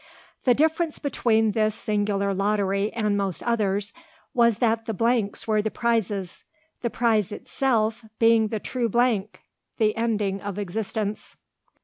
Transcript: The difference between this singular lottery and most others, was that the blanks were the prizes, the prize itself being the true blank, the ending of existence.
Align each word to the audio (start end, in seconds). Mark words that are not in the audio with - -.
The 0.45 0.55
difference 0.55 0.97
between 0.97 1.51
this 1.51 1.75
singular 1.75 2.33
lottery 2.33 2.91
and 2.93 3.15
most 3.15 3.43
others, 3.43 3.93
was 4.33 4.57
that 4.57 4.87
the 4.87 4.95
blanks 4.95 5.47
were 5.47 5.61
the 5.61 5.69
prizes, 5.69 6.43
the 6.81 6.89
prize 6.89 7.31
itself 7.31 8.03
being 8.17 8.47
the 8.47 8.59
true 8.59 8.89
blank, 8.89 9.43
the 9.77 9.95
ending 9.95 10.41
of 10.41 10.57
existence. 10.57 11.37